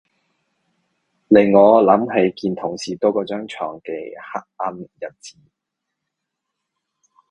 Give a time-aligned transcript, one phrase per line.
[1.27, 5.37] 令我諗起見同事多過張牀嘅黑暗日子